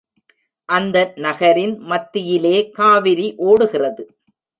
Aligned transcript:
அந்த 0.69 1.13
நகரின் 1.15 1.75
மத்தியிலே 1.81 2.55
காவிரி 2.71 3.27
ஓடுகிறது. 3.49 4.05